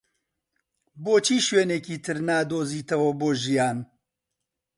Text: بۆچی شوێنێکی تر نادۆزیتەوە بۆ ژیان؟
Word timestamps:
بۆچی 1.03 1.37
شوێنێکی 1.47 1.95
تر 2.05 2.17
نادۆزیتەوە 2.27 3.11
بۆ 3.19 3.29
ژیان؟ 3.41 3.77